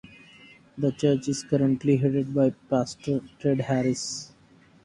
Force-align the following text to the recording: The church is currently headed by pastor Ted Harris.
The 0.79 0.91
church 0.93 1.27
is 1.27 1.43
currently 1.43 1.97
headed 1.97 2.33
by 2.33 2.49
pastor 2.71 3.21
Ted 3.39 3.59
Harris. 3.61 4.33